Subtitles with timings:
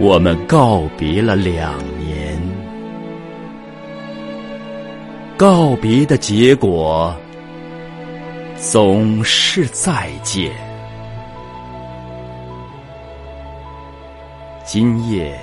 [0.00, 2.36] 我们告别了两年，
[5.36, 7.14] 告别的结果
[8.56, 10.52] 总是再见。
[14.64, 15.38] 今夜，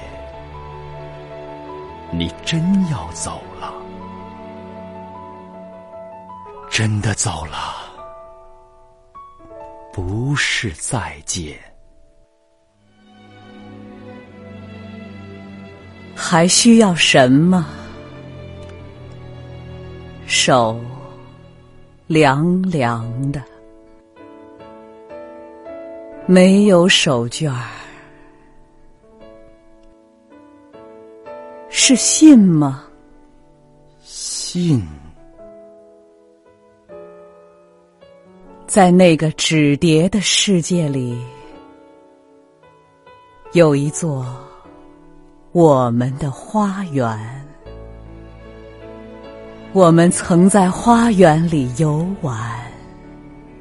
[2.12, 3.74] 你真要走了，
[6.70, 7.76] 真的走了，
[9.94, 11.71] 不是再见。
[16.24, 17.66] 还需要什么？
[20.28, 20.80] 手
[22.06, 23.42] 凉凉的，
[26.28, 27.68] 没有手绢儿，
[31.70, 32.84] 是信吗？
[34.00, 34.88] 信
[38.68, 41.20] 在那个纸叠的世界里，
[43.54, 44.24] 有一座。
[45.54, 47.06] 我们的花园，
[49.74, 52.40] 我们曾在花园里游玩，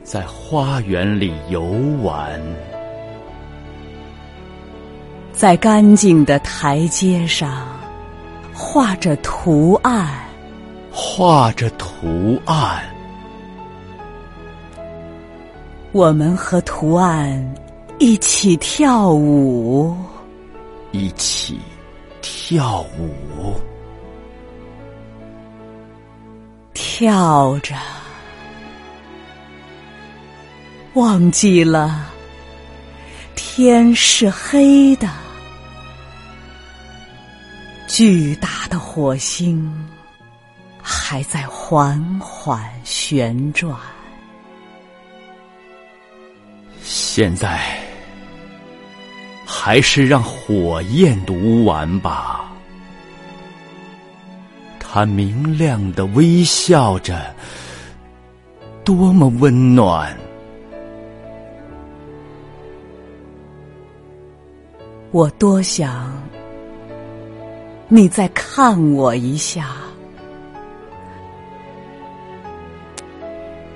[0.05, 1.63] 在花园里游
[2.01, 2.41] 玩，
[5.33, 7.67] 在干净的台阶上
[8.55, 10.09] 画着图案，
[10.93, 12.85] 画着图案，
[15.91, 17.53] 我们和图案
[17.99, 19.93] 一起跳舞，
[20.93, 21.59] 一起。
[22.23, 23.55] 跳舞，
[26.75, 27.75] 跳着，
[30.95, 32.11] 忘记了
[33.35, 35.09] 天是黑的，
[37.87, 39.89] 巨大的火星
[40.83, 43.75] 还在缓缓旋转。
[46.83, 47.90] 现在。
[49.53, 52.49] 还是让火焰读完吧。
[54.79, 57.35] 它明亮的微笑着，
[58.85, 60.17] 多么温暖！
[65.11, 66.13] 我多想
[67.89, 69.67] 你再看我一下，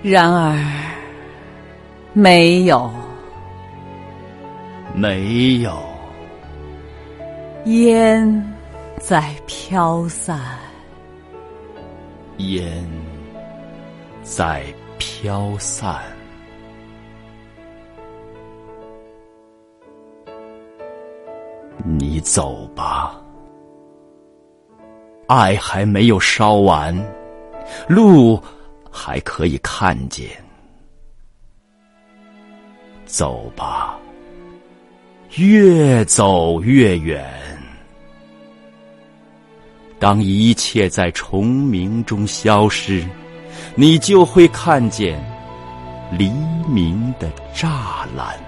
[0.02, 0.56] 然而
[2.12, 3.03] 没有。
[4.94, 5.76] 没有
[7.64, 8.54] 烟
[9.00, 10.38] 在飘散，
[12.36, 12.88] 烟
[14.22, 14.62] 在
[14.96, 16.00] 飘散。
[21.84, 23.20] 你走吧，
[25.26, 26.96] 爱还没有烧完，
[27.88, 28.40] 路
[28.92, 30.28] 还可以看见。
[33.04, 33.98] 走吧。
[35.32, 37.24] 越走越远，
[39.98, 43.04] 当一切在虫鸣中消失，
[43.74, 45.20] 你就会看见
[46.12, 46.30] 黎
[46.68, 48.38] 明的栅栏。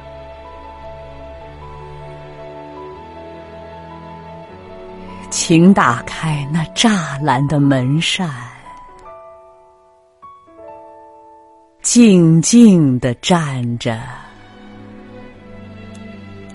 [5.29, 8.31] 请打开那栅栏的门扇，
[11.83, 14.26] 静静的站着。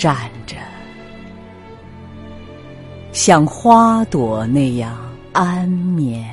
[0.02, 0.18] 站
[0.48, 0.56] 着，
[3.12, 4.98] 像花朵那样
[5.32, 6.28] 安眠。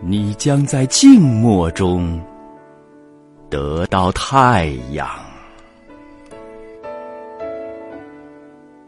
[0.00, 2.20] 你将在静默中
[3.48, 5.08] 得到太阳，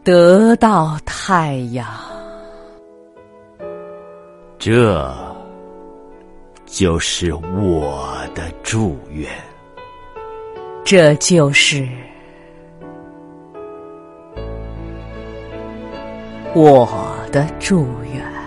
[0.03, 1.87] 得到太阳。
[4.57, 5.09] 这
[6.65, 9.31] 就是我的祝愿。
[10.83, 11.87] 这就是。
[16.55, 18.38] 我的祝愿。